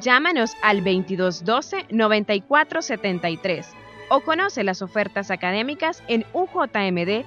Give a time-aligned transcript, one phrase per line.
[0.00, 3.66] Llámanos al 2212-9473
[4.08, 7.26] o conoce las ofertas académicas en ujmd.edu.sb.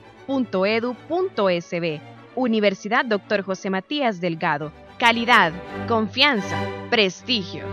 [2.36, 3.44] Universidad Dr.
[3.44, 4.72] José Matías Delgado.
[4.98, 5.54] Calidad,
[5.88, 7.64] confianza, prestigio.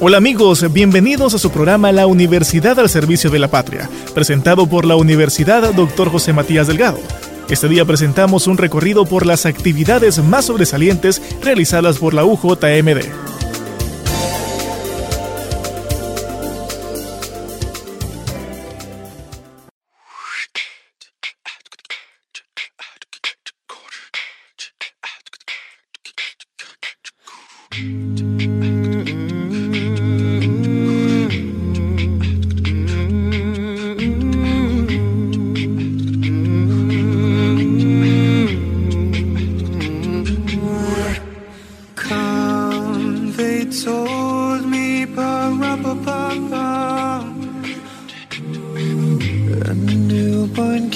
[0.00, 4.84] Hola amigos, bienvenidos a su programa La Universidad al Servicio de la Patria, presentado por
[4.84, 6.10] la Universidad Dr.
[6.10, 6.98] José Matías Delgado
[7.48, 13.23] este día presentamos un recorrido por las actividades más sobresalientes realizadas por la UJMD.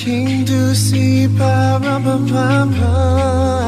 [0.08, 3.67] king to see pa ba ba pa pa, pa.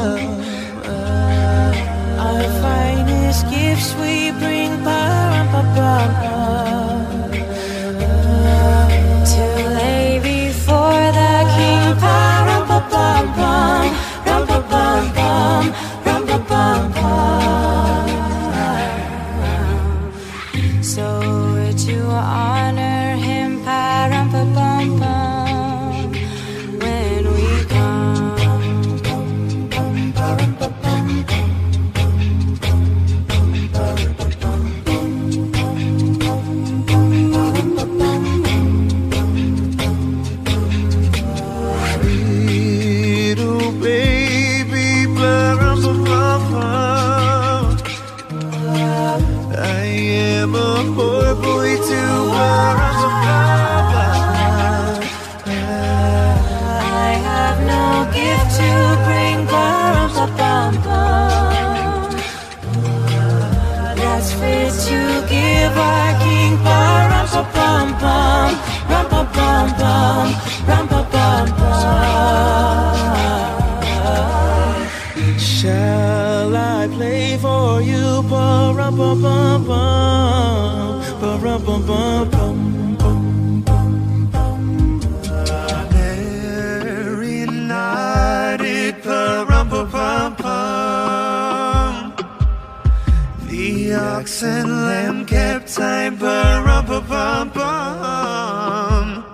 [94.31, 99.25] Lex and Lamb kept time for rum bum bum.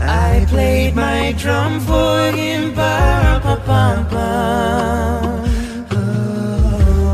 [0.00, 5.44] I played my drum for him, ba bum bum.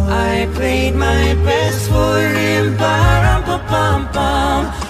[0.08, 4.85] I played my best for him, ba bum bum.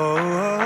[0.00, 0.16] oh.
[0.16, 0.59] oh.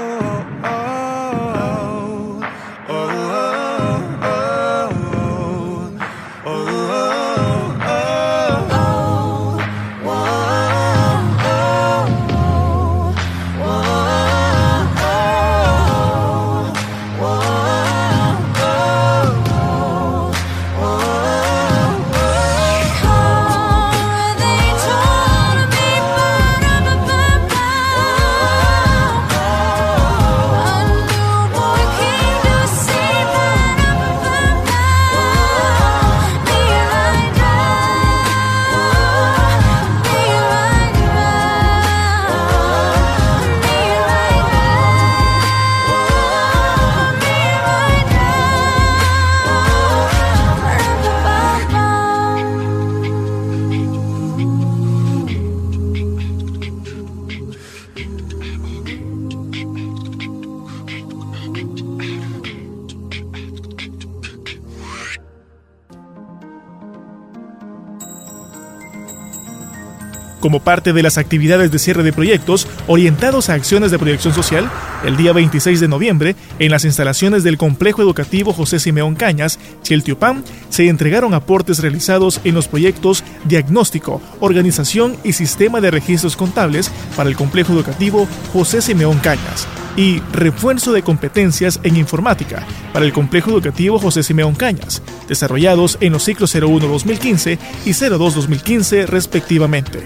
[70.55, 74.71] Como parte de las actividades de cierre de proyectos orientados a acciones de proyección social,
[75.05, 80.45] el día 26 de noviembre, en las instalaciones del Complejo Educativo José Simeón Cañas, Chiltiupán,
[80.69, 87.29] se entregaron aportes realizados en los proyectos Diagnóstico, Organización y Sistema de Registros Contables para
[87.29, 89.67] el Complejo Educativo José Simeón Cañas
[89.97, 96.13] y Refuerzo de Competencias en Informática para el Complejo Educativo José Simeón Cañas, desarrollados en
[96.13, 100.05] los ciclos 01-2015 y 02-2015 respectivamente.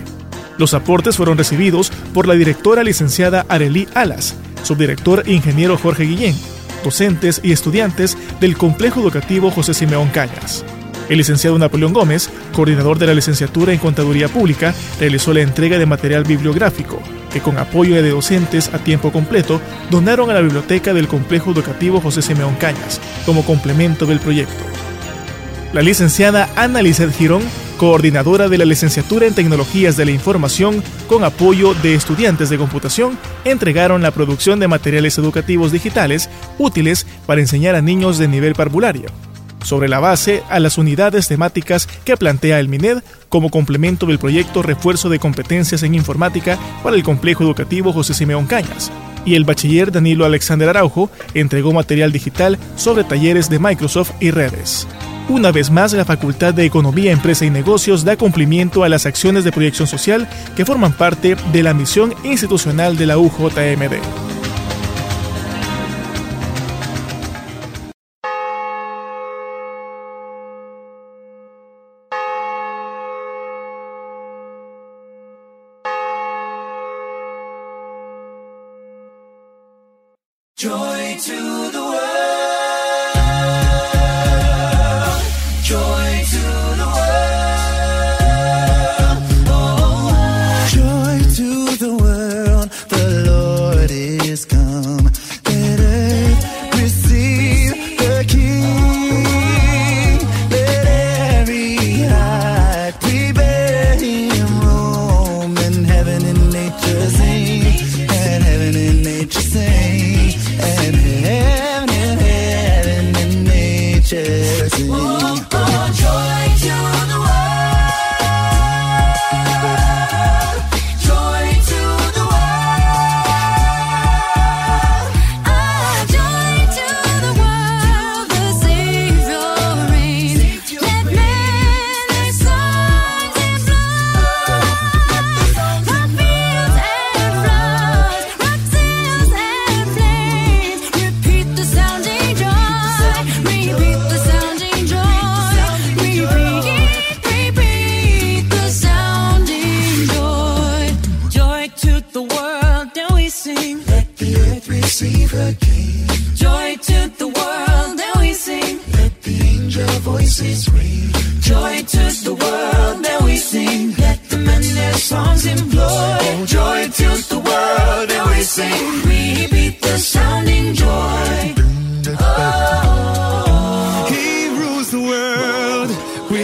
[0.59, 4.35] Los aportes fueron recibidos por la directora licenciada Arelí Alas,
[4.65, 6.37] subdirector ingeniero Jorge Guillén,
[6.85, 10.65] docentes y estudiantes del Complejo Educativo José Simeón Cañas.
[11.09, 15.87] El licenciado Napoleón Gómez, coordinador de la licenciatura en Contaduría Pública, realizó la entrega de
[15.87, 17.01] material bibliográfico,
[17.33, 19.61] que con apoyo de docentes a tiempo completo
[19.91, 24.65] donaron a la biblioteca del Complejo Educativo José Simeón Cañas, como complemento del proyecto.
[25.73, 27.43] La licenciada Ana Lizeth Girón
[27.79, 33.17] coordinadora de la licenciatura en Tecnologías de la Información, con apoyo de estudiantes de computación,
[33.45, 36.29] entregaron la producción de materiales educativos digitales
[36.59, 39.09] útiles para enseñar a niños de nivel parvulario,
[39.63, 44.63] sobre la base a las unidades temáticas que plantea el MINED como complemento del proyecto
[44.63, 48.91] Refuerzo de Competencias en Informática para el Complejo Educativo José Simeón Cañas.
[49.25, 54.87] Y el bachiller Danilo Alexander Araujo entregó material digital sobre talleres de Microsoft y redes.
[55.29, 59.45] Una vez más, la Facultad de Economía, Empresa y Negocios da cumplimiento a las acciones
[59.45, 60.27] de proyección social
[60.57, 64.28] que forman parte de la misión institucional de la UJMD.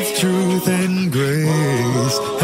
[0.04, 2.43] with truth and grace.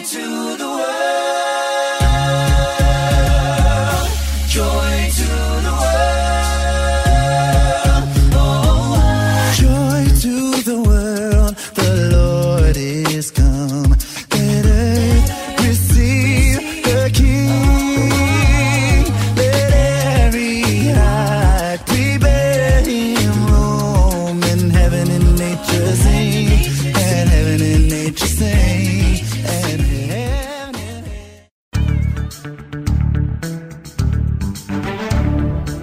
[0.00, 1.01] to the world.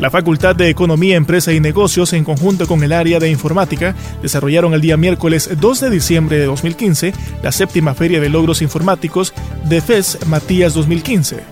[0.09, 4.73] La Facultad de Economía, Empresa y Negocios, en conjunto con el área de informática, desarrollaron
[4.73, 7.13] el día miércoles 2 de diciembre de 2015
[7.43, 9.35] la séptima Feria de Logros Informáticos
[9.65, 11.43] de FES Matías 2015.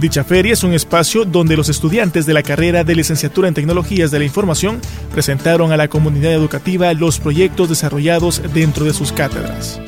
[0.00, 4.10] Dicha feria es un espacio donde los estudiantes de la carrera de licenciatura en tecnologías
[4.10, 4.80] de la información
[5.12, 9.80] presentaron a la comunidad educativa los proyectos desarrollados dentro de sus cátedras.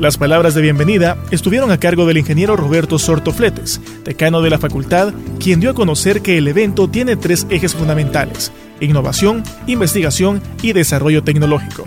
[0.00, 4.58] Las palabras de bienvenida estuvieron a cargo del ingeniero Roberto Sorto Fletes, decano de la
[4.58, 10.72] facultad, quien dio a conocer que el evento tiene tres ejes fundamentales, innovación, investigación y
[10.72, 11.84] desarrollo tecnológico.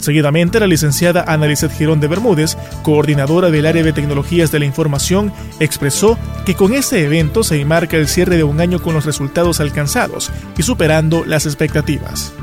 [0.00, 5.32] Seguidamente, la licenciada Analicet Girón de Bermúdez, coordinadora del área de tecnologías de la información,
[5.60, 9.60] expresó que con este evento se enmarca el cierre de un año con los resultados
[9.60, 12.34] alcanzados y superando las expectativas.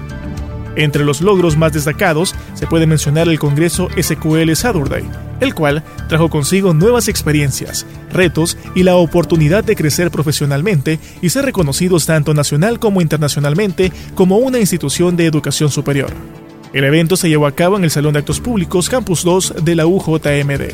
[0.76, 5.04] Entre los logros más destacados se puede mencionar el Congreso SQL Saturday,
[5.40, 11.46] el cual trajo consigo nuevas experiencias, retos y la oportunidad de crecer profesionalmente y ser
[11.46, 16.12] reconocidos tanto nacional como internacionalmente como una institución de educación superior.
[16.74, 19.76] El evento se llevó a cabo en el Salón de Actos Públicos Campus 2 de
[19.76, 20.74] la UJMD.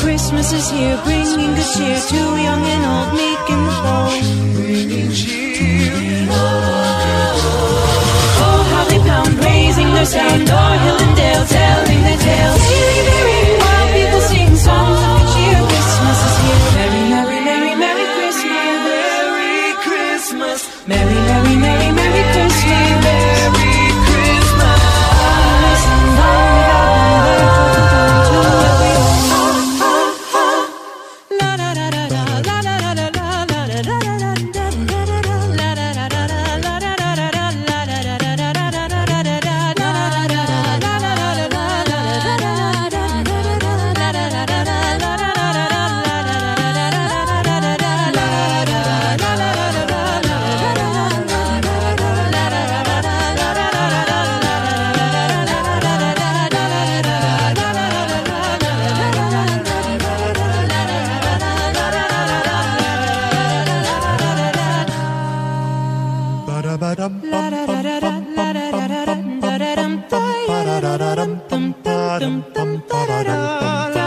[0.00, 4.24] Christmas is here, bringing good cheer to young and old, meek and bold.
[4.56, 6.26] Bringing cheer.
[8.40, 12.75] Oh, how they pound, raising their sound, o'er hill and dale, telling their tales.
[73.94, 74.05] La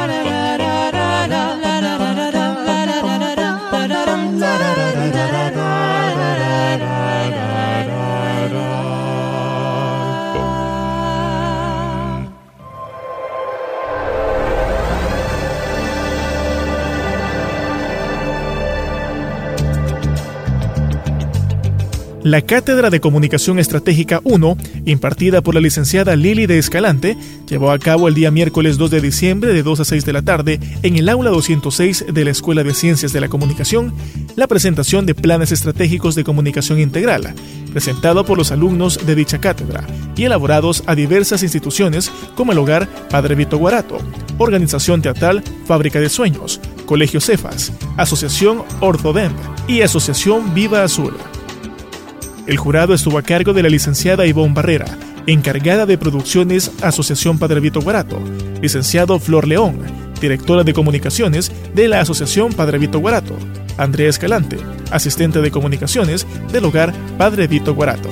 [22.30, 24.56] La Cátedra de Comunicación Estratégica 1,
[24.86, 27.18] impartida por la licenciada Lili de Escalante,
[27.48, 30.22] llevó a cabo el día miércoles 2 de diciembre de 2 a 6 de la
[30.22, 33.96] tarde en el aula 206 de la Escuela de Ciencias de la Comunicación
[34.36, 37.34] la presentación de planes estratégicos de comunicación integral,
[37.72, 39.84] presentado por los alumnos de dicha cátedra
[40.16, 43.98] y elaborados a diversas instituciones como el Hogar Padre Vito Guarato,
[44.38, 49.34] Organización Teatral Fábrica de Sueños, Colegio Cefas, Asociación Ortodem
[49.68, 51.16] y Asociación Viva Azul.
[52.50, 54.88] El jurado estuvo a cargo de la licenciada Ivonne Barrera,
[55.28, 58.20] encargada de producciones Asociación Padre Vito Guarato,
[58.60, 59.84] licenciado Flor León,
[60.20, 63.38] directora de comunicaciones de la Asociación Padre Vito Guarato,
[63.78, 64.58] Andrea Escalante,
[64.90, 68.10] asistente de comunicaciones del hogar Padre Vito Guarato.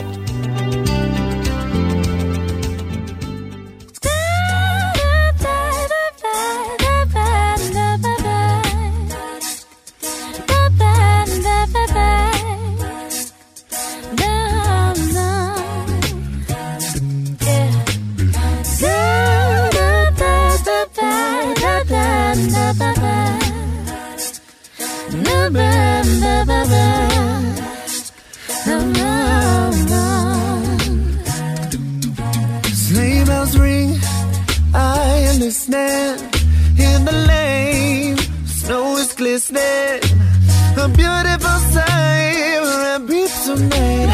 [43.56, 44.10] made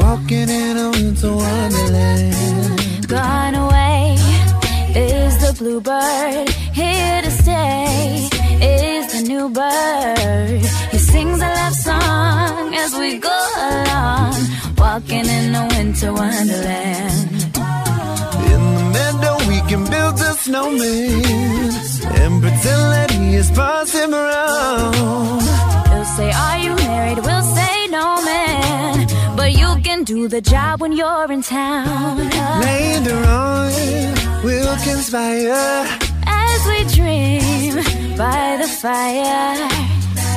[0.00, 3.08] Walking in a winter wonderland.
[3.08, 4.16] Gone away
[4.94, 8.28] is the bluebird Here to stay
[8.60, 10.60] is the new bird
[10.92, 14.34] He sings a love song as we go along
[14.76, 17.32] Walking in a winter wonderland.
[18.52, 21.70] In the meadow we can build a snowman
[22.20, 23.13] And pretend that
[30.44, 32.18] job when you're in town.
[32.60, 33.72] Later on,
[34.44, 35.86] we'll conspire
[36.26, 37.74] as we dream
[38.16, 39.68] by the fire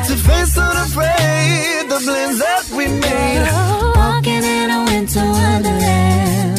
[0.08, 3.48] to face unafraid the blends that we made.
[3.96, 6.57] Walking in a winter wonderland.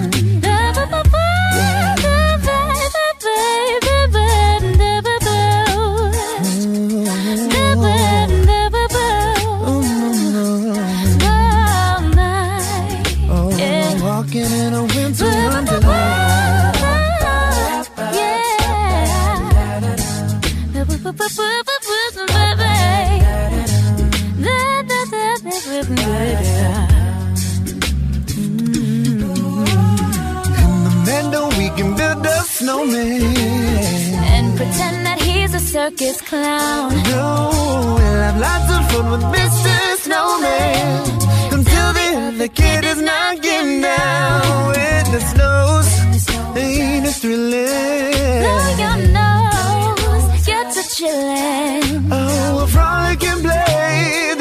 [35.79, 36.91] Circus clown.
[37.13, 37.51] No,
[37.97, 39.75] we'll have lots of fun with Mr.
[40.05, 41.05] Snowman.
[41.57, 45.89] Until the other kid is knocking down with the snows.
[46.57, 48.43] Ain't it thrilling?
[48.45, 52.09] Blow your nose, get to chillin'.
[52.11, 54.35] Oh, we'll frolic and play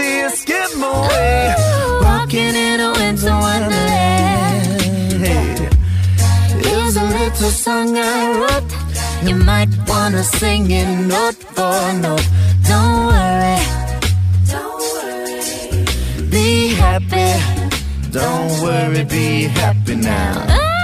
[7.27, 9.27] here's a song I wrote.
[9.27, 12.27] You might wanna sing it note for note.
[12.67, 13.59] Don't worry.
[14.53, 16.29] Don't worry.
[16.29, 17.29] Be happy.
[18.11, 20.76] Don't worry, be happy now.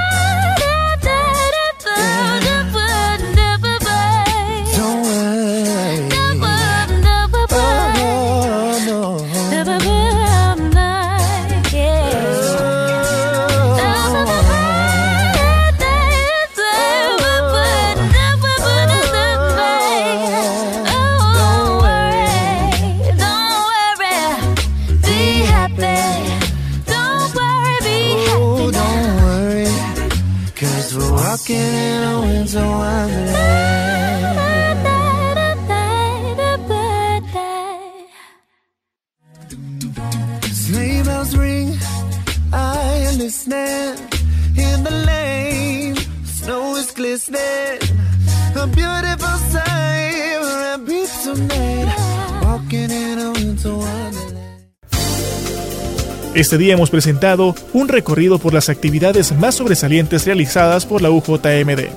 [56.36, 61.88] Este día hemos presentado un recorrido por las actividades más sobresalientes realizadas por la UJMD.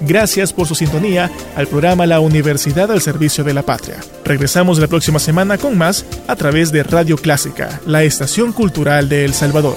[0.00, 4.00] Gracias por su sintonía al programa La Universidad al Servicio de la Patria.
[4.24, 9.24] Regresamos la próxima semana con más a través de Radio Clásica, la estación cultural de
[9.24, 9.76] El Salvador.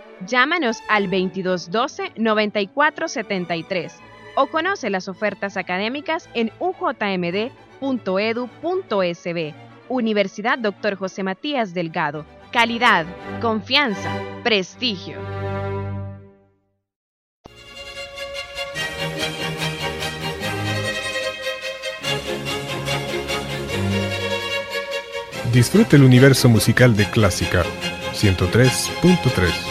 [0.27, 3.91] Llámanos al 2212-9473
[4.35, 7.51] o conoce las ofertas académicas en ujmd.edu.sb.
[9.89, 10.95] Universidad Dr.
[10.95, 12.25] José Matías Delgado.
[12.51, 13.05] Calidad,
[13.41, 15.17] confianza, prestigio.
[25.51, 27.65] Disfrute el universo musical de Clásica
[28.13, 29.70] 103.3.